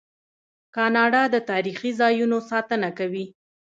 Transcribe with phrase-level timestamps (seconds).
[0.75, 3.25] کاناډا د تاریخي ځایونو ساتنه کوي.